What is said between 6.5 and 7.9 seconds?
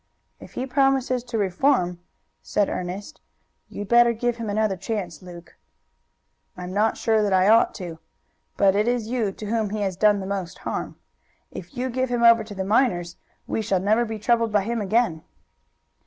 "I am not sure that I ought